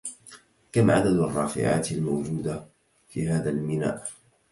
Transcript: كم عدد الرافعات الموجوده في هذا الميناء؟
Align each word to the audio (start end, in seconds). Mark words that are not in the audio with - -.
كم 0.71 0.91
عدد 0.91 1.07
الرافعات 1.07 1.91
الموجوده 1.91 2.65
في 3.09 3.27
هذا 3.29 3.49
الميناء؟ 3.49 4.07